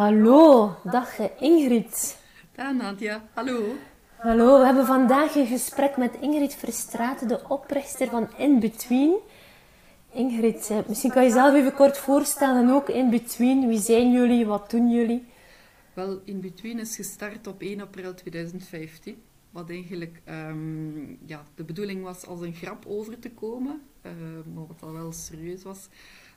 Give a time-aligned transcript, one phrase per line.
[0.00, 2.16] Hallo, dag Ingrid.
[2.56, 3.76] Dag Nadia, hallo.
[4.16, 9.18] Hallo, we hebben vandaag een gesprek met Ingrid Verstraeten, de oprichter van In Between.
[10.12, 13.68] Ingrid, eh, misschien kan je jezelf even kort voorstellen, ook In Between.
[13.68, 15.26] Wie zijn jullie, wat doen jullie?
[15.94, 19.22] Wel, In Between is gestart op 1 april 2015.
[19.50, 24.12] Wat eigenlijk um, ja, de bedoeling was als een grap over te komen, uh,
[24.54, 25.88] maar wat al wel serieus was.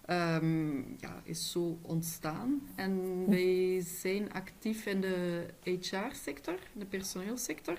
[0.10, 2.61] Um, ja, is zo ontstaan.
[2.75, 7.78] En wij zijn actief in de HR-sector, de personeelssector.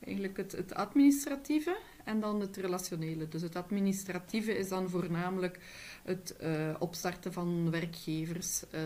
[0.00, 3.28] Eigenlijk het, het, administratieve en dan het relationele.
[3.28, 5.58] Dus het administratieve is dan voornamelijk
[6.02, 8.80] het uh, opstarten van werkgevers, uh,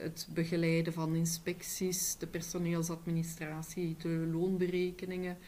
[0.00, 5.38] het begeleiden van inspecties, de personeelsadministratie, de loonberekeningen,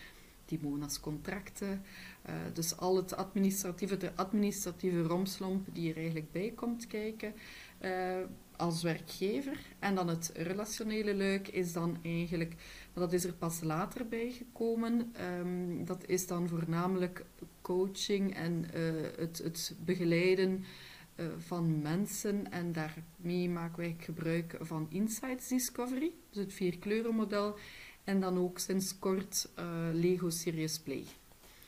[0.47, 0.61] die
[1.01, 1.83] contracten.
[2.29, 7.35] Uh, dus al het administratieve, de administratieve romslomp die er eigenlijk bij komt kijken
[7.81, 8.17] uh,
[8.57, 9.59] als werkgever.
[9.79, 12.55] En dan het relationele luik is dan eigenlijk,
[12.93, 17.25] dat is er pas later bij gekomen, um, dat is dan voornamelijk
[17.61, 20.65] coaching en uh, het, het begeleiden
[21.39, 22.53] van mensen.
[22.53, 27.57] En daarmee maken wij gebruik van Insights Discovery, dus het vierkleurenmodel.
[28.05, 29.49] En dan ook sinds kort
[29.93, 31.05] Lego Serious Play.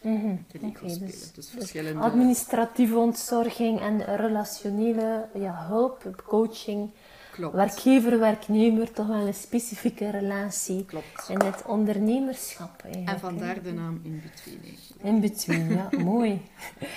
[0.00, 0.68] Mm -hmm.
[0.68, 2.00] okay, dus, dus verschillende...
[2.00, 6.91] administratieve ontzorging en relationele ja, hulp, coaching.
[7.32, 7.54] Klopt.
[7.54, 10.84] Werkgever, werknemer, toch wel een specifieke relatie.
[10.84, 11.28] Klopt.
[11.28, 12.82] En het ondernemerschap.
[12.82, 14.76] En vandaar de naam In Between.
[15.02, 16.41] In Between, ja, mooi.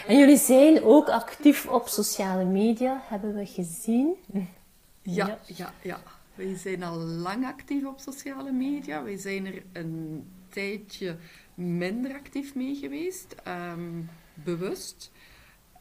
[0.07, 4.13] En jullie zijn ook actief op sociale media, hebben we gezien.
[4.31, 4.41] Ja,
[5.01, 5.73] ja, ja.
[5.81, 6.01] ja.
[6.35, 9.03] Wij zijn al lang actief op sociale media.
[9.03, 11.17] Wij zijn er een tijdje
[11.53, 15.11] minder actief mee geweest, um, bewust.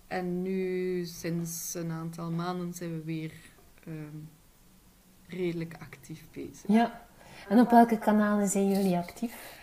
[0.06, 3.32] En nu, sinds een aantal maanden, zijn we weer
[3.88, 4.28] um,
[5.26, 6.64] redelijk actief bezig.
[6.66, 7.06] Ja,
[7.48, 9.58] en op welke kanalen zijn jullie actief?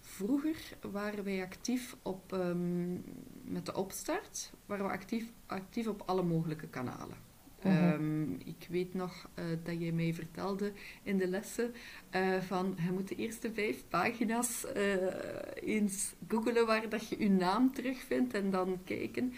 [0.00, 3.04] Vroeger waren wij actief op, um,
[3.44, 7.27] met de opstart, waren we actief, actief op alle mogelijke kanalen.
[7.62, 7.92] Mhm.
[7.92, 11.74] Um, ik weet nog uh, dat jij mij vertelde in de lessen
[12.16, 14.96] uh, van je moet de eerste vijf pagina's uh,
[15.54, 19.32] eens googelen waar dat je je naam terugvindt en dan kijken.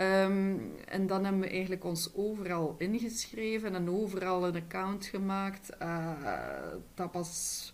[0.00, 5.76] Um, en dan hebben we eigenlijk ons overal ingeschreven en overal een account gemaakt.
[6.94, 7.72] dat was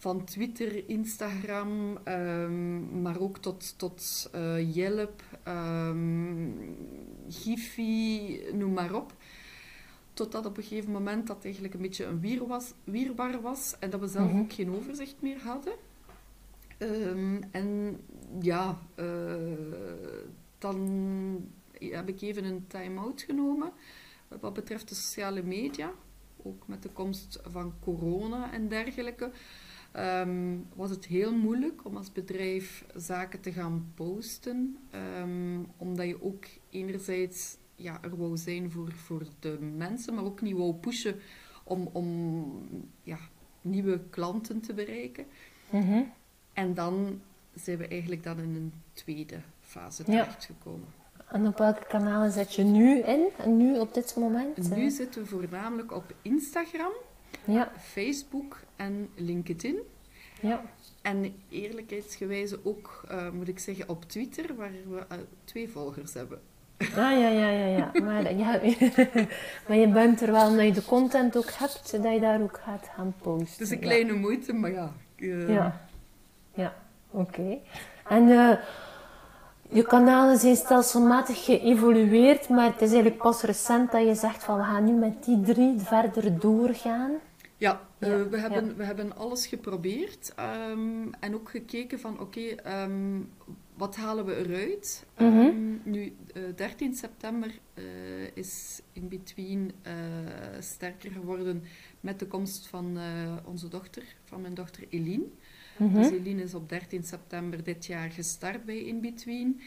[0.00, 4.30] van Twitter, Instagram, um, maar ook tot, tot
[4.72, 5.22] Yelp,
[7.28, 9.12] Giphy, noem maar op.
[10.12, 13.90] Totdat op een gegeven moment dat eigenlijk een beetje een wier was, wierbaar was en
[13.90, 15.72] dat we zelf ook geen overzicht meer hadden.
[16.78, 18.00] Um, en
[18.40, 19.06] ja, uh,
[20.58, 23.72] dan heb ik even een time-out genomen
[24.40, 25.92] wat betreft de sociale media.
[26.42, 29.30] Ook met de komst van corona en dergelijke.
[29.96, 34.78] Um, was het heel moeilijk om als bedrijf zaken te gaan posten.
[35.20, 40.40] Um, omdat je ook enerzijds ja, er wou zijn voor, voor de mensen, maar ook
[40.40, 41.20] niet wou pushen
[41.64, 42.52] om, om
[43.02, 43.18] ja,
[43.60, 45.26] nieuwe klanten te bereiken.
[45.70, 46.02] Mhm.
[46.52, 47.20] En dan
[47.54, 50.88] zijn we eigenlijk dan in een tweede fase terechtgekomen.
[51.28, 53.28] En op welke kanalen zet je nu in?
[53.46, 54.76] Nu op dit moment?
[54.76, 56.92] Nu zitten we voornamelijk op Instagram,
[57.52, 57.72] ja.
[57.78, 59.78] Facebook en LinkedIn.
[60.40, 60.62] Ja.
[61.02, 66.40] En eerlijkheidsgewijze ook, uh, moet ik zeggen, op Twitter, waar we uh, twee volgers hebben.
[66.80, 67.90] Ah, ja, ja, ja, ja.
[68.04, 68.60] Maar, ja,
[69.68, 72.60] maar je bent er wel, omdat je de content ook hebt, dat je daar ook
[72.64, 73.52] gaat gaan posten.
[73.52, 74.92] Het is een kleine moeite, maar ja.
[75.16, 75.48] Uh...
[75.48, 75.80] Ja,
[76.54, 76.74] ja
[77.10, 77.58] oké.
[78.08, 78.52] En uh,
[79.68, 84.56] je kanalen zijn stelselmatig geëvolueerd, maar het is eigenlijk pas recent dat je zegt van
[84.56, 87.10] we gaan nu met die drie verder doorgaan.
[87.60, 88.74] Ja, uh, we, hebben, ja.
[88.74, 90.34] we hebben alles geprobeerd
[90.70, 93.30] um, en ook gekeken van oké, okay, um,
[93.74, 95.06] wat halen we eruit?
[95.18, 95.46] Mm -hmm.
[95.46, 97.84] um, nu, uh, 13 september uh,
[98.34, 99.72] is in between
[100.60, 101.62] sterker geworden
[102.00, 102.98] met de komst van
[103.44, 105.26] onze dochter, van mijn dochter Eline.
[105.76, 106.02] Mm -hmm.
[106.02, 109.60] Dus Eline is op 13 september dit jaar gestart bij In Between.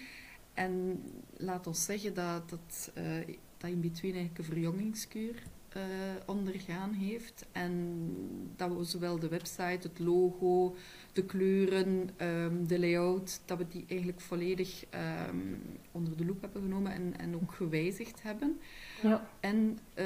[0.53, 1.03] En
[1.37, 2.91] laat ons zeggen dat, dat,
[3.57, 5.43] dat In Between eigenlijk een verjongingskuur
[5.77, 5.83] uh,
[6.25, 7.45] ondergaan heeft.
[7.51, 8.05] En
[8.55, 10.75] dat we zowel de website, het logo,
[11.13, 14.85] de kleuren, um, de layout, dat we die eigenlijk volledig
[15.29, 15.61] um,
[15.91, 18.59] onder de loep hebben genomen en, en ook gewijzigd hebben.
[19.01, 19.29] Ja.
[19.39, 20.05] En uh,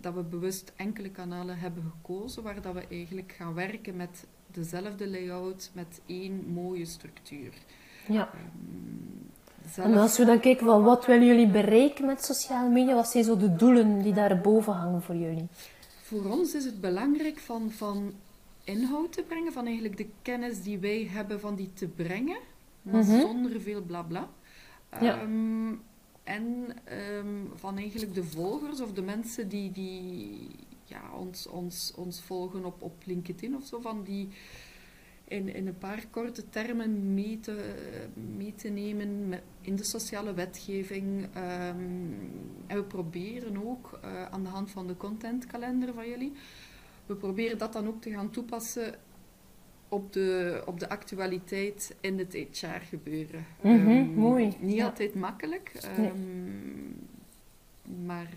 [0.00, 5.08] dat we bewust enkele kanalen hebben gekozen waar dat we eigenlijk gaan werken met dezelfde
[5.08, 7.52] layout, met één mooie structuur.
[8.08, 8.30] Ja.
[8.34, 9.30] Um,
[9.76, 13.24] en als we dan kijken van wat willen jullie bereiken met sociale media, wat zijn
[13.24, 15.46] zo de doelen die daarboven hangen voor jullie?
[16.02, 18.12] voor ons is het belangrijk van, van
[18.64, 22.38] inhoud te brengen, van eigenlijk de kennis die wij hebben van die te brengen,
[22.82, 23.20] maar Mhm.
[23.20, 24.28] zonder veel blabla.
[25.00, 25.20] Ja.
[25.20, 25.72] Ehm,
[26.24, 30.48] en ehm, van eigenlijk de volgers of de mensen die, die
[30.84, 34.28] ja, ons, ons, ons volgen op, op LinkedIn of zo, van die
[35.30, 37.74] in, in een paar korte termen mee te,
[38.36, 41.26] mee te nemen met- in de sociale wetgeving.
[41.34, 41.76] Ehm,
[42.66, 46.32] en we proberen ook eh, aan de hand van de contentkalender van jullie,
[47.06, 48.94] we proberen dat dan ook te gaan toepassen
[49.88, 53.46] op de, op de actualiteit in het HR gebeuren.
[53.62, 54.84] Mhm, Ehm, mooi, Niet ja.
[54.84, 56.06] altijd makkelijk, Nee.
[56.08, 58.28] ehm, maar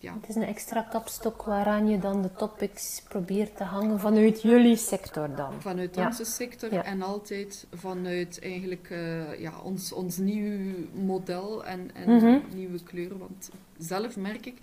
[0.00, 0.14] ja.
[0.20, 4.76] Het is een extra kapstok waaraan je dan de topics probeert te hangen vanuit jullie
[4.76, 5.60] sector dan.
[5.62, 6.06] Vanuit Ja.
[6.06, 6.84] onze sector Ja.
[6.84, 12.38] en altijd vanuit eigenlijk eh, ja, ons, ons nieuw model en, en Mhm.
[12.54, 13.18] nieuwe kleuren.
[13.18, 14.58] Want zelf merk ik,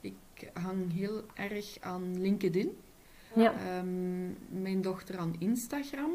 [0.00, 0.14] ik
[0.52, 2.76] hang heel erg aan LinkedIn.
[3.34, 3.52] Ja.
[3.66, 4.24] Ehm,
[4.62, 6.10] mijn dochter aan Instagram.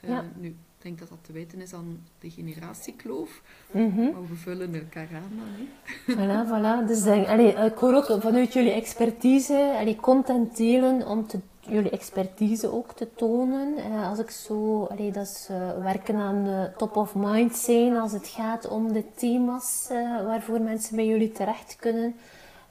[0.00, 0.24] Ja.
[0.36, 3.40] Nu, ik denk dat dat te weten is aan de generatiekloof.
[3.70, 4.02] Mhm.
[4.02, 5.48] Maar we vullen elkaar aan dan.
[5.56, 5.66] hè.
[6.14, 6.86] Voilà, voilà.
[6.88, 11.90] Dus denk, allee, ik hoor ook vanuit jullie expertise, allee, content delen om te, jullie
[11.90, 13.76] expertise ook te tonen.
[13.76, 17.96] Eh, als ik zo, allee, dat is eh, werken aan eh, top of mind zijn
[17.96, 22.14] als het gaat om de thema's eh, waarvoor mensen bij jullie terecht kunnen.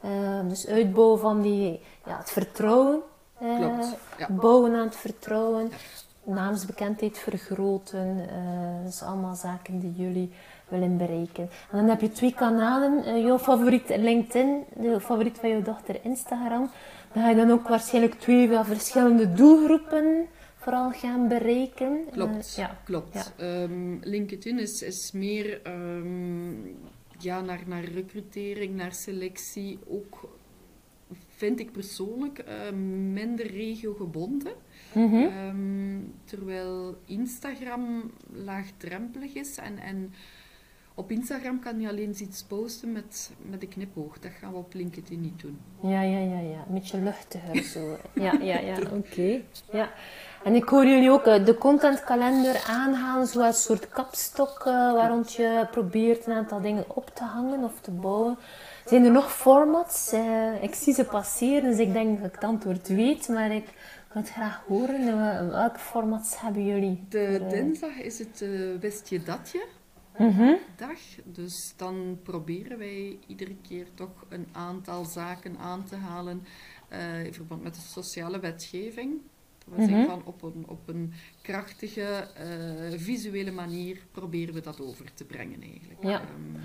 [0.01, 2.99] Eh, dus uitbouwen van die, ja, het vertrouwen.
[3.39, 4.29] eh, Klopt, ja.
[4.29, 5.71] Bouwen aan het vertrouwen.
[6.29, 8.29] Naamsbekendheid vergroten.
[8.29, 10.29] eh, dat is allemaal zaken die jullie
[10.67, 11.43] willen bereiken.
[11.71, 13.03] En dan heb je twee kanalen.
[13.05, 16.69] eh, jouw favoriet LinkedIn, de favoriet van jouw dochter Instagram.
[17.13, 21.99] Dan ga je dan ook waarschijnlijk twee ja, verschillende doelgroepen vooral gaan bereiken.
[22.11, 22.77] Klopt, Eh, ja.
[22.83, 23.13] klopt.
[23.13, 23.45] ja.
[23.63, 26.51] Ehm, LinkedIn is, is meer ehm,
[27.19, 29.79] ja, naar, naar recrutering, naar selectie.
[29.87, 30.37] Ook
[31.27, 32.71] vind ik persoonlijk eh,
[33.13, 34.51] minder regiogebonden.
[34.93, 35.15] Mhm.
[35.15, 40.13] Ehm, terwijl Instagram laagdrempelig is en, en
[40.99, 44.19] op Instagram kan je alleen iets posten met, met een knipoog.
[44.19, 45.59] Dat gaan we op LinkedIn niet doen.
[45.81, 46.63] Ja, ja, ja, ja.
[46.67, 47.97] Een beetje luchtiger zo.
[48.25, 49.41] Ja, ja, ja, oké.
[49.71, 49.89] Ja.
[50.43, 55.09] En ik hoor jullie ook eh, de contentkalender aanhalen, zoals een soort kapstok eh, waar
[55.09, 58.37] rond je probeert een aantal dingen op te hangen of te bouwen.
[58.85, 60.11] Zijn er nog formats?
[60.11, 63.67] Eh, ik zie ze passeren, dus ik denk dat ik het antwoord weet, maar ik
[64.13, 65.07] wil het graag horen.
[65.07, 67.05] Eh, welke formats hebben jullie?
[67.09, 69.67] De Eh, dinsdag is het eh Wist je dat je?
[70.17, 70.53] mhm.
[70.75, 70.99] dag.
[71.25, 76.43] Dus dan proberen wij iedere keer toch een aantal zaken aan te halen
[76.87, 79.21] eh, in verband met de sociale wetgeving.
[79.65, 80.09] Wil zeggen Mhm.
[80.09, 82.27] van op een, op een krachtige,
[82.95, 86.03] visuele manier proberen we dat over te brengen eigenlijk.
[86.03, 86.19] Ja.
[86.21, 86.61] Ehm,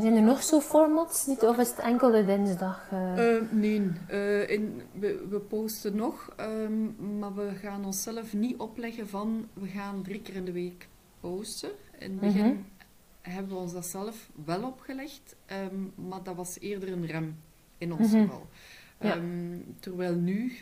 [0.00, 1.26] Zijn er nog zo formats?
[1.26, 2.88] Niet, of is het enkel de dinsdag?
[2.90, 3.36] eh?
[3.36, 9.08] Eh, nee, eh, in, we, we posten nog, ehm, maar we gaan onszelf niet opleggen
[9.08, 10.88] van we gaan drie keer in de week
[11.20, 11.70] posten.
[11.98, 12.56] In het begin Mhm.
[13.22, 17.36] hebben we ons dat zelf wel opgelegd, ehm, maar dat was eerder een rem
[17.78, 18.20] in ons Mhm.
[18.22, 18.46] geval.
[19.00, 19.16] Ja.
[19.16, 20.52] Ehm, terwijl nu,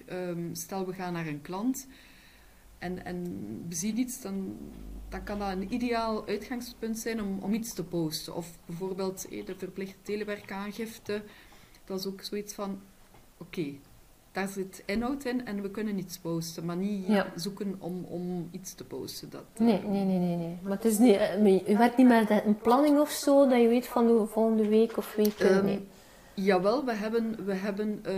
[0.53, 1.87] stel we gaan naar een klant
[2.79, 3.25] en, en
[3.69, 4.57] we zien iets, dan,
[5.09, 8.35] dan kan dat een ideaal uitgangspunt zijn om, om iets te posten.
[8.35, 11.23] Of bijvoorbeeld eh, de verplichte telewerkaangifte,
[11.85, 12.81] dat is ook zoiets van,
[13.39, 13.65] oké,
[14.33, 17.33] daar zit inhoud in en we kunnen iets posten, maar niet Ja.
[17.35, 19.31] zoeken om, om iets te posten.
[19.31, 20.57] Dat, Nee, eh, nee, nee, nee, nee.
[20.63, 23.69] Maar het is niet, eh, je werkt niet met een planning of zo, dat je
[23.69, 25.39] weet van de volgende week of week.
[25.39, 25.87] eh, Ehm, nee.
[26.35, 28.15] Jawel, we hebben, we hebben eh,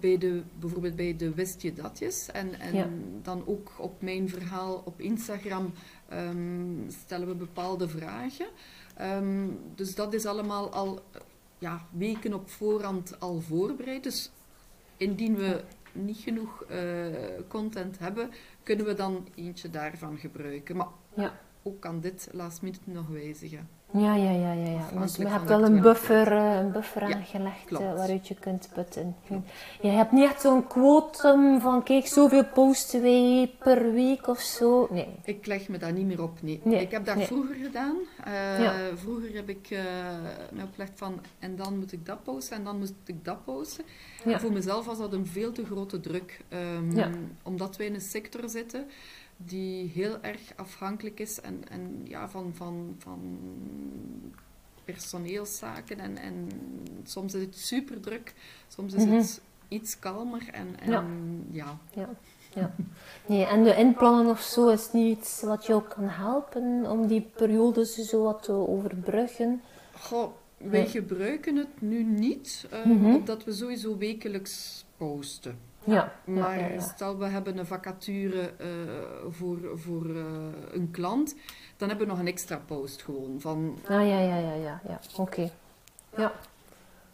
[0.00, 2.88] bij de, bijvoorbeeld bij de Wist je datjes en, en Ja.
[3.22, 5.72] dan ook op mijn verhaal op Instagram
[6.16, 8.46] ehm, stellen we bepaalde vragen.
[8.96, 11.02] Ehm, dus dat is allemaal al
[11.58, 14.02] ja, weken op voorhand al voorbereid.
[14.02, 14.30] Dus
[14.96, 16.78] indien we niet genoeg eh,
[17.48, 18.30] content hebben,
[18.62, 20.76] kunnen we dan eentje daarvan gebruiken.
[20.76, 21.40] Maar Ja.
[21.62, 23.68] ook aan dit last minute nog wijzigen.
[23.92, 24.70] Ja, ja, ja, ja.
[24.92, 25.00] ja.
[25.00, 27.84] Dus je hebt wel een buffer, eh, een buffer Ja, aangelegd klopt.
[27.84, 29.16] eh, waaruit je kunt putten.
[29.80, 34.88] Je hebt niet echt zo'n quotum van kijk, zoveel posten wij per week of zo.
[34.90, 35.08] Nee.
[35.24, 36.60] Ik leg me daar niet meer op, nee.
[36.64, 37.26] Nee, ik heb dat nee.
[37.26, 37.96] vroeger gedaan.
[38.24, 38.72] Eh, Ja.
[38.94, 39.78] Vroeger heb ik eh
[40.52, 43.84] me opgelegd van, en dan moet ik dat posten, en dan moet ik dat posten.
[44.24, 44.32] Ja.
[44.32, 46.40] En voor mezelf was dat een veel te grote druk.
[46.48, 47.12] ehm.
[47.42, 48.86] Omdat wij in een sector zitten
[49.46, 53.38] die heel erg afhankelijk is en, en ja, van, van, van
[54.84, 56.00] personeelszaken.
[56.00, 56.48] En, en
[57.04, 58.34] soms is het super druk,
[58.68, 59.14] soms is Mhm.
[59.16, 60.48] het iets kalmer.
[60.52, 61.04] En, en Ja.
[61.50, 61.78] ja.
[61.94, 62.08] Ja,
[62.54, 62.74] ja.
[63.26, 67.30] Nee, en de inplannen of zo is niet iets wat jou kan helpen om die
[67.36, 69.60] periodes zo wat te overbruggen.
[70.00, 70.88] Goh, wij Nee.
[70.88, 73.14] gebruiken het nu niet, eh, Mhm.
[73.14, 75.58] omdat we sowieso wekelijks posten.
[75.84, 76.80] Ja, Maar ja, ja.
[76.80, 78.66] stel we hebben een vacature eh,
[79.30, 80.24] voor, voor eh,
[80.72, 81.34] een klant,
[81.76, 85.00] dan hebben we nog een extra post gewoon van Ah, ja, ja, ja, ja, ja.
[85.16, 85.50] Oké.
[86.16, 86.32] Ja.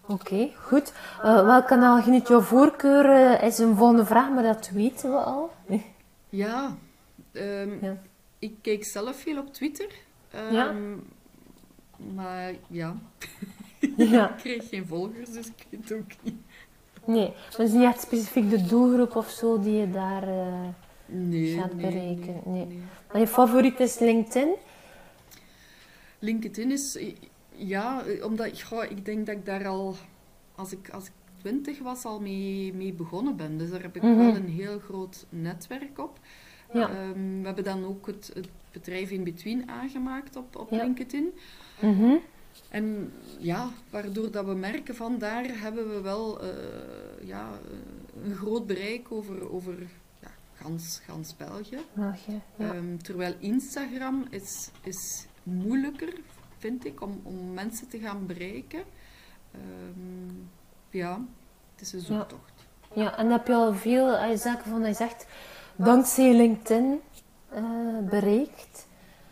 [0.07, 0.93] Oké, goed.
[1.23, 3.43] Eh, welk kanaal geniet jouw voorkeur?
[3.43, 5.51] is een volgende vraag, maar dat weten we al.
[6.29, 6.77] ja,
[7.33, 7.97] ehm, Ja.
[8.39, 9.89] ik kijk zelf veel op Twitter.
[10.31, 10.75] Ehm, Ja.
[12.15, 12.97] Maar ja,
[13.97, 14.31] ja.
[14.31, 16.37] ik kreeg geen volgers, dus ik weet het ook niet.
[17.09, 20.23] Nee, dat is niet echt specifiek de doelgroep of zo die je daar...
[20.29, 20.69] eh,
[21.07, 22.81] Nee, Gaat nee, bereiken, nee, nee.
[23.13, 24.49] Maar je favoriet is LinkedIn?
[26.19, 27.15] LinkedIn is, eh,
[27.51, 29.95] ja, eh, omdat goh, ik denk dat ik daar al,
[30.55, 33.59] als ik, als ik twintig was, al mee, mee begonnen ben.
[33.59, 34.17] Dus daar heb ik Mhm.
[34.17, 36.19] wel een heel groot netwerk op.
[36.73, 36.89] Ja.
[36.91, 40.83] Ehm, we hebben dan ook het, het bedrijf in between aangemaakt op, op Ja.
[40.83, 41.33] LinkedIn.
[41.81, 42.15] Mhm.
[42.69, 46.49] En ja, waardoor dat we merken van daar hebben we wel eh,
[47.23, 49.75] ja, eh, een groot bereik over, over
[50.21, 51.79] ja, gans, gans België.
[51.95, 52.15] Ja.
[52.59, 56.13] Ehm, terwijl Instagram is, is moeilijker,
[56.59, 58.83] vind ik, om, om mensen te gaan bereiken.
[59.53, 60.35] Ehm,
[60.91, 61.21] ja,
[61.73, 62.53] het is een zoektocht.
[62.95, 65.27] ja, en heb je al veel eh, zaken van, je zegt,
[65.77, 67.01] dankzij LinkedIn
[68.11, 68.88] bereikt?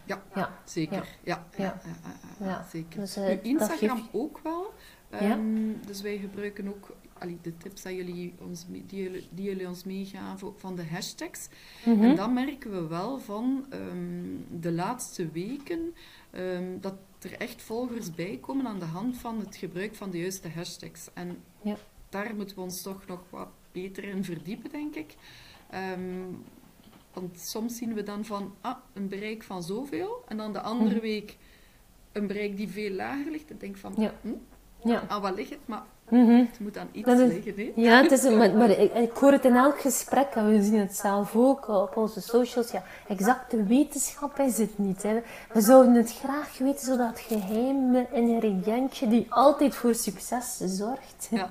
[0.06, 0.58] Ja, Ja.
[0.64, 1.08] zeker.
[1.24, 1.80] Ja, ja.
[2.40, 2.66] Ja.
[2.70, 3.00] zeker.
[3.00, 4.72] Dus, eh, Instagram geeft- ook wel.
[5.10, 9.68] Ehm, Dus wij gebruiken ook allee, de tips dat jullie ons, die, jullie, die jullie
[9.68, 11.48] ons meegaven van de hashtags.
[11.84, 12.02] Mhm.
[12.04, 15.94] En dan merken we wel van ehm, de laatste weken
[16.30, 20.18] ehm, dat er echt volgers bij komen aan de hand van het gebruik van de
[20.18, 21.08] juiste hashtags.
[21.14, 21.76] En Ja.
[22.08, 25.14] daar moeten we ons toch nog wat beter in verdiepen, denk ik.
[25.70, 26.24] Ehm,
[27.20, 30.90] want soms zien we dan van ah, een bereik van zoveel en dan de andere
[30.94, 31.00] Mhm.
[31.00, 31.36] week
[32.12, 33.50] een bereik die veel lager ligt.
[33.50, 34.14] En denk van, Ja.
[34.20, 35.08] hm, Ja.
[35.08, 35.66] aan wat ligt het?
[35.66, 36.30] Maar Mhm.
[36.30, 37.72] het moet aan iets Dat is- liggen.
[37.82, 40.78] Ja, het is, maar, maar ik, ik hoor het in elk gesprek en we zien
[40.78, 42.70] het zelf ook op onze socials.
[42.70, 45.02] Ja, exacte wetenschap is het niet.
[45.02, 45.18] Hè.
[45.52, 51.28] We zouden het graag weten, zodat het geheime ingrediëntje die altijd voor succes zorgt.
[51.30, 51.50] Ja.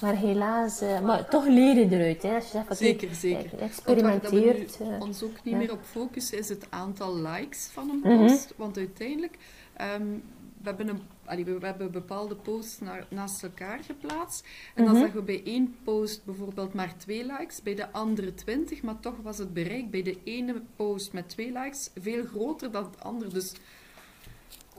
[0.00, 2.22] Maar helaas, eh, maar toch leer je eruit.
[2.22, 2.34] Hè.
[2.34, 3.50] Als je zegt, Zeker, zeker.
[3.52, 4.78] waar experimenteert.
[4.78, 5.56] dat we eh, ons ook niet ja.
[5.56, 8.26] meer op focussen is het aantal likes van een Mhm.
[8.26, 8.54] post.
[8.56, 9.36] Want uiteindelijk,
[9.76, 10.02] ehm,
[10.62, 14.46] we, hebben een, allee, we, we hebben bepaalde posts naar, naast elkaar geplaatst.
[14.74, 15.02] En dan Mhm.
[15.02, 18.82] zagen we bij één post bijvoorbeeld maar twee likes, bij de andere twintig.
[18.82, 22.88] Maar toch was het bereik bij de ene post met twee likes veel groter dan
[22.98, 23.30] de andere.
[23.30, 23.52] Dus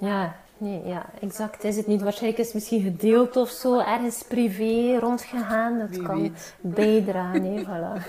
[0.02, 2.02] Ja, nee, ja, exact is het niet.
[2.02, 5.80] Waarschijnlijk is het misschien gedeeld of zo, ergens privé rondgegaan.
[5.80, 6.56] Dat Wie kan weet.
[6.62, 8.08] bijdragen, hè, voilà.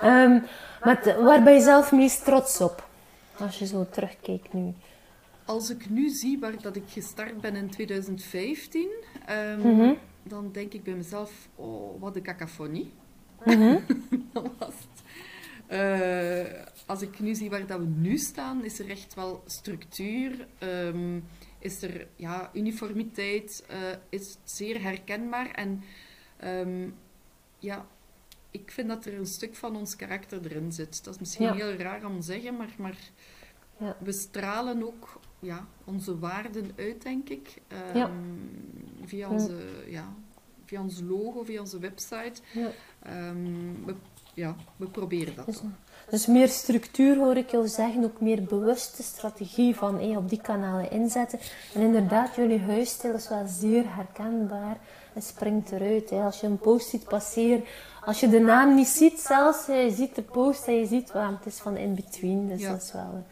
[0.00, 0.38] Ehm,
[0.84, 2.86] maar waar ben je zelf meest trots op?
[3.38, 4.72] Als je zo terugkijkt nu.
[5.44, 8.88] Als ik nu zie waar dat ik gestart ben in 2015,
[9.26, 9.94] ehm, Mhm.
[10.22, 12.92] dan denk ik bij mezelf, oh, wat een cacophonie.
[13.44, 13.78] Mhm.
[14.32, 15.02] Dat was het.
[15.66, 20.46] Eh, als ik nu zie waar dat we nu staan, is er echt wel structuur.
[20.58, 21.20] ehm,
[21.58, 23.76] is er ja, uniformiteit, eh,
[24.08, 25.50] is het zeer herkenbaar.
[25.50, 25.82] En
[26.36, 26.88] ehm,
[27.58, 27.86] ja,
[28.50, 31.04] ik vind dat er een stuk van ons karakter erin zit.
[31.04, 31.54] Dat is misschien Ja.
[31.54, 32.98] heel raar om te zeggen, maar, maar
[33.78, 33.96] Ja.
[34.00, 37.62] we stralen ook ja, onze waarden uit, denk ik.
[37.68, 38.10] Ehm, Ja.
[39.04, 39.54] Via, onze,
[39.88, 40.04] ja,
[40.64, 42.32] via ons logo, via onze website.
[42.52, 42.68] Ja.
[43.02, 43.94] Ehm, we,
[44.34, 45.46] ja, we proberen dat.
[45.46, 45.60] Dus,
[46.10, 50.40] dus meer structuur hoor ik jou zeggen, ook meer bewuste strategie van hey, op die
[50.40, 51.38] kanalen inzetten.
[51.74, 54.76] En inderdaad, jullie huisstijl is wel zeer herkenbaar.
[55.12, 56.10] Het springt eruit.
[56.10, 56.20] Hè.
[56.22, 57.64] Als je een post ziet passeren,
[58.04, 61.26] als je de naam niet ziet zelfs, je ziet de post en je ziet, well,
[61.36, 62.48] het is van in between.
[62.48, 62.70] Dus Ja.
[62.70, 63.24] dat is wel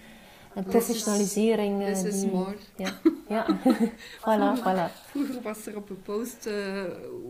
[0.54, 1.82] een- een This is- professionalisering.
[1.82, 2.54] eh, This is more.
[2.76, 3.46] Ja, ja.
[4.26, 4.92] voilà, voilà.
[5.10, 6.54] Vroeger was er op een post, eh,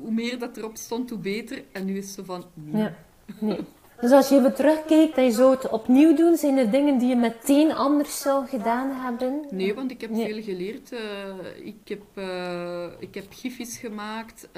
[0.02, 1.62] hoe meer dat erop stond, hoe beter.
[1.72, 2.82] En nu is het zo van, nee.
[2.82, 2.94] Ja,
[3.40, 3.58] nee.
[4.00, 7.08] Dus als je even terugkijkt en je zou het opnieuw doen, zijn er dingen die
[7.08, 9.40] je meteen anders zou gedaan hebben?
[9.50, 10.32] Nee, want ik heb Nee.
[10.32, 10.92] veel geleerd.
[10.92, 14.48] Eh, ik, heb, eh, ik heb gifjes gemaakt.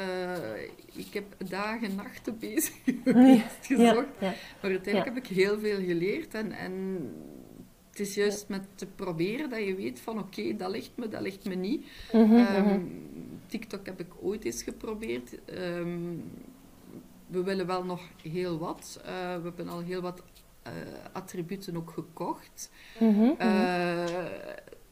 [0.94, 4.06] ik heb dagen en nachten bezig geweest, Ja, gezocht.
[4.18, 4.32] ja.
[4.60, 6.34] Maar uiteindelijk heb ik heel veel geleerd.
[6.34, 6.72] En, en
[7.98, 11.20] het is juist met te proberen dat je weet van oké, dat ligt me, dat
[11.20, 11.86] ligt me niet.
[12.12, 12.80] Mhm, Ehm, mhm.
[13.46, 15.44] TikTok heb ik ooit eens geprobeerd.
[15.44, 15.98] Ehm,
[17.26, 19.00] we willen wel nog heel wat.
[19.04, 20.22] Eh, we hebben al heel wat
[20.62, 20.72] eh,
[21.12, 22.70] attributen ook gekocht.
[22.98, 23.30] Mhm.
[23.38, 24.04] Eh,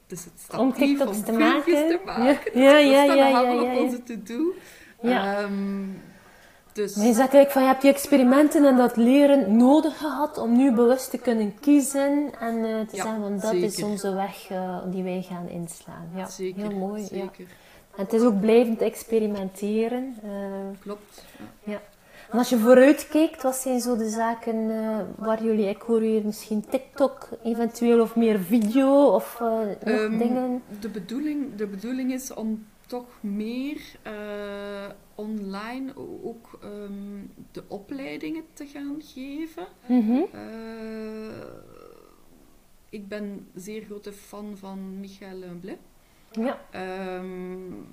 [0.07, 1.65] dus het staat Om TikToks om te maken.
[1.65, 2.61] te maken.
[2.61, 3.83] Ja, Dus ja, dat ja, ja, allemaal ja, op ja.
[3.83, 4.55] onze to-do.
[5.03, 5.43] Ja.
[5.43, 5.85] Ehm,
[6.73, 10.73] dus zegt eigenlijk van je hebt die experimenten en dat leren nodig gehad om nu
[10.73, 14.79] bewust te kunnen kiezen en eh, te Ja, zeggen van dat is onze weg eh,
[14.87, 16.09] die wij gaan inslaan.
[16.14, 17.00] Ja, zeker, heel mooi.
[17.02, 17.09] Ja.
[17.09, 17.47] zeker.
[17.97, 20.14] En het is ook blijvend experimenteren.
[20.23, 20.31] eh,
[20.81, 21.25] Klopt.
[21.64, 21.81] Ja.
[22.31, 24.67] En als je vooruit kijkt, wat zijn zo de zaken
[25.17, 29.41] waar jullie, ik hoor hier misschien TikTok eventueel of meer video of
[29.87, 30.62] um, dingen?
[30.81, 38.67] De bedoeling, de bedoeling is om toch meer uh, online ook um, de opleidingen te
[38.67, 39.67] gaan geven.
[39.87, 40.27] Mm -hmm.
[42.91, 45.79] ik ben zeer grote fan van Michael Lemblé.
[46.31, 46.61] Ja.
[47.17, 47.87] Um,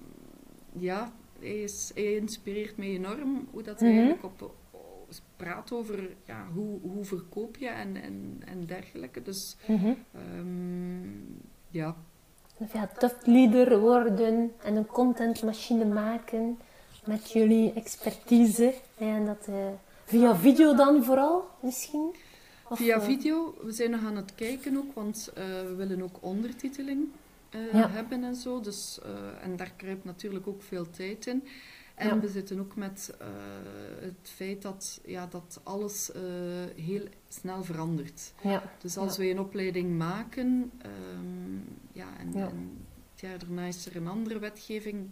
[0.78, 4.06] ja, hij, is, hij inspireert mij enorm hoe dat hij mm -hmm.
[4.06, 4.56] eigenlijk op,
[5.36, 9.22] praat over ja, hoe, hoe verkoop je en, en, en dergelijke.
[9.22, 9.96] Dus mm -hmm.
[10.38, 11.96] um, ja.
[12.74, 12.90] Ja,
[13.24, 16.60] leader worden en een contentmachine maken
[17.06, 18.74] met jullie expertise.
[18.98, 19.56] En dat uh,
[20.06, 22.16] via video dan vooral misschien?
[22.70, 23.56] Of, via uh, video.
[23.62, 27.08] We zijn nog aan het kijken ook, want uh, we willen ook ondertiteling
[27.72, 27.90] ja.
[27.90, 28.62] hebben en zo.
[28.62, 29.00] Dus,
[29.44, 31.44] en daar kruipt natuurlijk ook veel tijd in.
[32.00, 32.20] En ja.
[32.20, 33.28] we zitten ook met uh,
[34.02, 36.22] het feit dat, ja, dat alles uh,
[36.86, 38.34] heel snel verandert.
[38.42, 38.64] Ja.
[38.78, 39.22] Dus als ja.
[39.22, 44.40] wij een opleiding maken, um, ja, en, en, het jaar daarna is er een andere
[44.40, 45.10] wetgeving.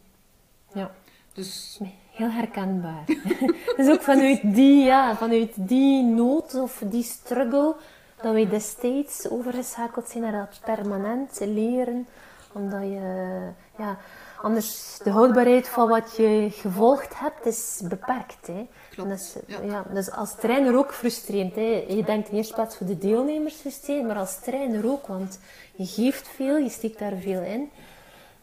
[0.73, 0.91] Ja.
[1.33, 1.79] Dus...
[2.11, 3.05] Heel herkenbaar.
[3.77, 7.75] dus ook vanuit die, ja, vanuit die nood of die struggle,
[8.21, 12.07] dat wij destijds overgeschakeld zijn naar dat permanent leren,
[12.57, 13.39] omdat je,
[13.77, 13.97] ja
[14.41, 18.47] Anders, de houdbaarheid van wat je gevolgd hebt, is beperkt.
[18.47, 18.67] Hè.
[18.89, 19.09] Klopt.
[19.09, 19.61] Dus, ja.
[19.61, 19.85] ja.
[19.93, 21.55] dus als trainer ook frustrerend.
[21.55, 21.85] Hè.
[21.87, 25.39] Je denkt in eerste plaats voor de deelnemers frustrerend, maar als trainer ook, want
[25.75, 27.69] je geeft veel, je steekt daar veel in.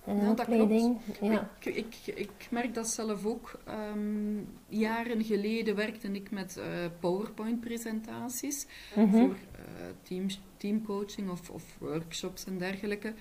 [0.04, 0.99] En ja, opleiding.
[1.21, 1.50] Ja.
[1.59, 3.59] Ik, ik, ik, merk dat zelf ook.
[3.94, 6.64] Um, jaren geleden werkte ik met uh,
[7.00, 9.21] PowerPoint-presentaties mm -hmm.
[9.21, 9.37] voor uh,
[10.02, 13.14] team, teamcoaching of, of workshops en dergelijke.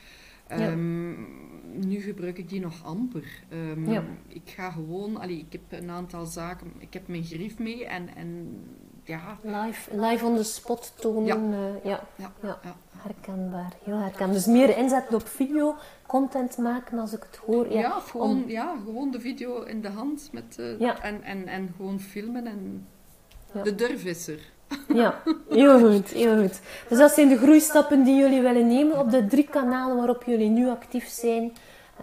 [0.51, 1.41] Um,
[1.87, 3.43] nu gebruik ik die nog amper.
[3.53, 4.03] Um, ja.
[4.27, 8.15] Ik ga gewoon, allee, ik heb een aantal zaken, ik heb mijn grief mee en,
[8.15, 8.59] en
[9.03, 9.39] ja.
[9.41, 11.35] Live, live on the spot tonen, ja.
[11.35, 12.07] Uh, ja.
[12.15, 12.33] Ja.
[12.41, 12.75] ja.
[12.97, 14.35] herkenbaar, heel herkenbaar.
[14.35, 15.75] Dus meer inzetten op video,
[16.07, 17.71] content maken als ik het hoor.
[17.71, 21.99] Ja, gewoon, ja gewoon de video in de hand met, uh, en, en, en gewoon
[21.99, 22.87] filmen en
[23.63, 24.51] de durf is er.
[24.93, 25.15] Ja,
[25.49, 26.59] heel goed, heel goed.
[26.89, 30.49] Dus dat zijn de groeistappen die jullie willen nemen op de drie kanalen waarop jullie
[30.49, 31.53] nu actief zijn.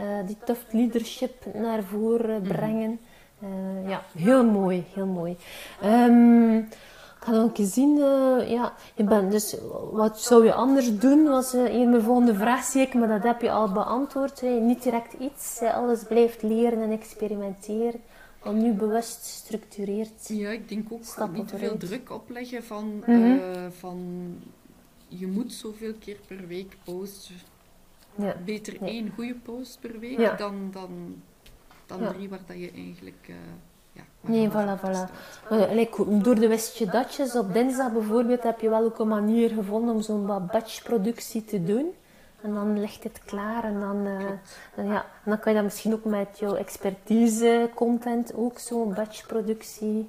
[0.00, 2.52] Uh, die tough leadership naar voren mhm.
[2.52, 3.00] brengen.
[3.42, 5.36] Uh, ja, heel mooi, heel mooi.
[5.84, 9.56] Um, ik ga dan eens zien, uh, ja, je bent dus,
[9.92, 11.28] wat zou je anders doen?
[11.28, 14.40] Was hier mijn volgende vraag, zie ik, maar dat heb je al beantwoord.
[14.40, 14.48] Hè.
[14.48, 18.00] Niet direct iets, alles blijft leren en experimenteren
[18.44, 20.28] om nu bewust structureert.
[20.28, 23.38] Ja, ik denk ook niet te veel druk opleggen van, mm -hmm.
[23.38, 23.98] uh, van
[25.08, 27.34] je moet zoveel keer per week posten.
[28.14, 28.36] Ja.
[28.44, 30.36] Beter één goede post per week ja.
[30.36, 31.22] dan, dan,
[31.86, 33.26] dan drie waar dat je eigenlijk.
[33.28, 33.36] Uh,
[33.92, 35.10] ja, nee, voilà, voilà.
[35.74, 39.94] Like, door de westje datjes op dinsdag bijvoorbeeld heb je wel ook een manier gevonden
[39.94, 41.92] om zo'n wat batchproductie te doen.
[42.42, 44.30] En dan ligt het klaar en dan, uh,
[44.74, 50.08] en ja, dan kan je dat misschien ook met jouw expertise, content, ook zo'n batchproductie,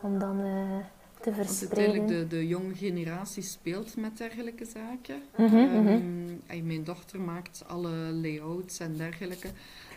[0.00, 0.76] om dan uh,
[1.20, 1.96] te verspreiden.
[1.96, 5.22] Want uiteindelijk de, de jonge generatie speelt met dergelijke zaken.
[5.36, 9.48] Mm -hmm, um, mijn dochter maakt alle layouts en dergelijke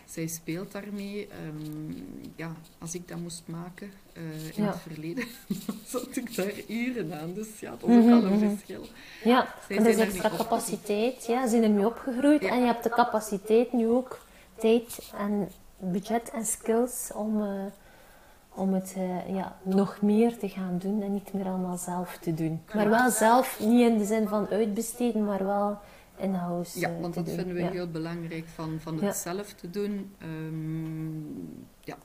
[0.06, 1.28] zij speelt daarmee.
[1.46, 4.70] Um, ja, als ik dat moest maken uh, in ja.
[4.70, 5.24] het verleden,
[5.92, 7.32] zat ik daar uren aan.
[7.34, 8.48] Dus ja, dat is ook al een mhm.
[8.48, 8.86] verschil.
[9.24, 11.26] Ja, zij en er is extra capaciteit.
[11.26, 12.42] Ja, ze zijn ermee opgegroeid.
[12.42, 12.48] Ja.
[12.48, 14.18] En je hebt de capaciteit nu ook,
[14.54, 17.48] tijd en budget en skills om, uh,
[18.54, 22.34] om het uh, ja, nog meer te gaan doen en niet meer allemaal zelf te
[22.34, 22.62] doen.
[22.74, 25.78] Maar wel zelf, niet in de zin van uitbesteden, maar wel
[26.16, 30.14] in-house Ja, want dat vinden we heel belangrijk van, van het zelf te doen.
[30.22, 31.96] Um, ja,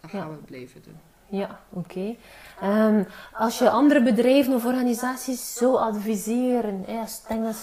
[0.00, 0.96] dat gaan we blijven doen.
[1.30, 2.16] Ja, oké.
[2.58, 2.88] Okay.
[2.88, 7.06] Um, als je andere bedrijven of organisaties zou adviseren, hè,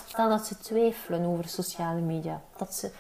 [0.08, 2.92] stel dat ze twijfelen over sociale media, dat ze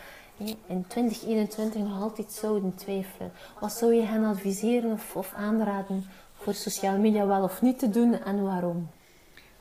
[0.67, 6.53] in 2021 nog altijd zouden twijfelen, wat zou je hen adviseren of, of aanraden voor
[6.53, 8.89] sociale media wel of niet te doen en waarom?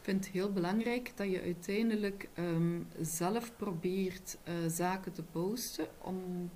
[0.05, 5.87] Ik vind het heel belangrijk dat je uiteindelijk um, zelf probeert uh, zaken te posten,
[5.99, 6.51] om,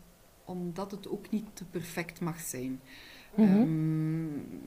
[0.45, 2.81] omdat het ook niet te perfect mag zijn.
[3.35, 3.61] Mm -hmm.
[3.61, 4.61] um,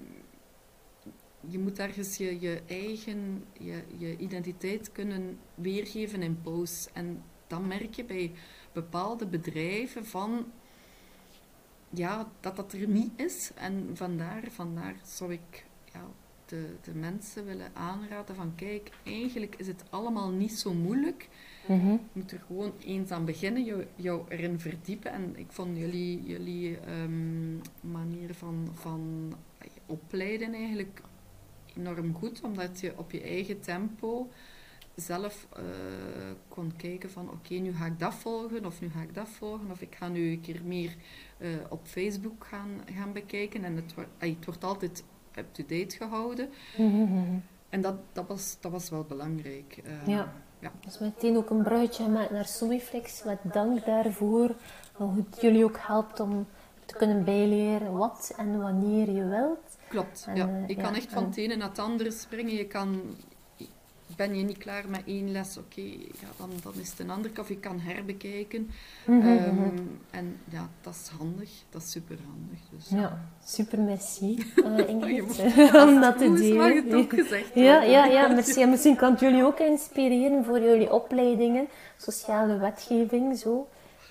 [1.47, 6.91] je moet ergens je, je eigen je, je identiteit kunnen weergeven in posts.
[6.93, 8.31] En dan merk je bij
[8.73, 10.45] bepaalde bedrijven van
[11.89, 13.51] ja, dat dat er niet is.
[13.55, 16.05] En vandaar, vandaar zou ik ja,
[16.51, 21.29] de, de mensen willen aanraden van kijk, eigenlijk is het allemaal niet zo moeilijk.
[21.67, 21.91] Mhm.
[21.91, 25.11] Je moet er gewoon eens aan beginnen, jou, jou erin verdiepen.
[25.11, 29.33] En ik vond jullie, jullie um, manier van, van
[29.85, 31.01] opleiden eigenlijk
[31.75, 34.29] enorm goed, omdat je op je eigen tempo
[34.95, 35.63] zelf uh,
[36.47, 39.71] kon kijken van oké, nu ga ik dat volgen of nu ga ik dat volgen
[39.71, 40.95] of ik ga nu een keer meer
[41.37, 45.03] uh, op Facebook gaan, gaan bekijken en het, wordt, het wordt altijd
[45.35, 46.49] up-to-date gehouden.
[47.69, 49.81] En dat, dat, was, dat was wel belangrijk.
[49.85, 50.33] Uh, ja.
[50.59, 50.71] ja.
[50.79, 53.23] Dus meteen ook een bruidje gemaakt naar Somiflex.
[53.23, 54.55] Met dank daarvoor.
[54.93, 56.47] Hoe het jullie ook helpt om
[56.85, 59.77] te kunnen bijleren wat en wanneer je wilt.
[59.87, 60.63] Klopt, ja.
[60.67, 62.53] Je kan echt van het ene naar het andere springen.
[62.53, 63.01] Je kan
[64.15, 67.31] ben je niet klaar met één les, oké, ja, dan, dan is het een ander.
[67.39, 68.69] Of je kan herbekijken.
[69.05, 69.75] Mhm, ehm, mhm.
[70.09, 71.49] En ja, dat is handig.
[71.69, 72.59] Dat is super handig.
[72.69, 75.23] Dus, ja, super merci, uh, Ingrid,
[75.85, 76.57] om dat te delen.
[76.57, 78.61] Mag het ook gezegd ja, ja, ja, merci.
[78.61, 83.67] En misschien kan het jullie ook inspireren voor jullie opleidingen, sociale wetgeving, zo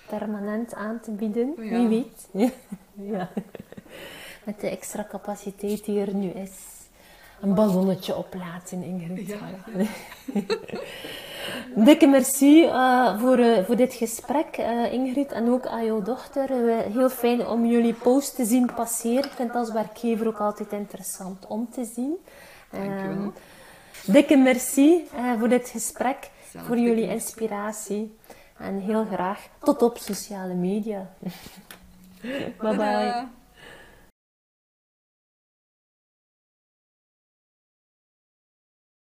[0.07, 1.53] permanent aan te bieden.
[1.57, 2.27] Wie weet.
[3.13, 3.29] ja.
[4.43, 6.80] Met de extra capaciteit die er nu is
[7.41, 9.27] een ballonnetje oplaten, Ingrid.
[9.27, 9.37] Ja.
[11.75, 16.49] Dikke merci uh, voor, uh, voor dit gesprek, uh, Ingrid, en ook aan jouw dochter.
[16.91, 19.23] heel fijn om jullie post te zien passeren.
[19.23, 22.17] Ik vind het als werkgever ook altijd interessant om te zien.
[22.69, 23.33] Dankjewel.
[24.05, 25.07] Dikke merci
[25.39, 28.17] voor dit gesprek, voor jullie inspiratie.
[28.57, 31.09] En heel graag tot op sociale media.
[32.61, 33.40] bye bye.